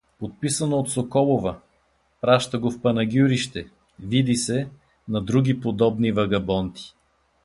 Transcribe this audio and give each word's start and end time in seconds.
—Подписано 0.19 0.77
от 0.77 0.89
Соколова… 0.91 1.57
праща 2.21 2.59
го 2.59 2.71
в 2.71 2.81
Панагюрище, 2.81 3.67
види 3.99 4.35
се, 4.35 4.67
на 5.07 5.21
други 5.21 5.59
подобни 5.59 6.11
вагабонти. 6.11 6.93